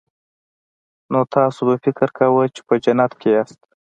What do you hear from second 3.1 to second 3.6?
کې یاست